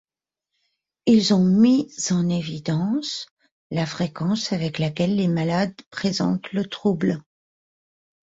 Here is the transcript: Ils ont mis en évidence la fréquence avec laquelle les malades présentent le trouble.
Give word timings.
Ils 1.05 1.31
ont 1.35 1.43
mis 1.45 1.93
en 2.09 2.27
évidence 2.27 3.27
la 3.69 3.85
fréquence 3.85 4.51
avec 4.51 4.79
laquelle 4.79 5.15
les 5.15 5.27
malades 5.27 5.79
présentent 5.91 6.51
le 6.53 6.65
trouble. 6.65 7.21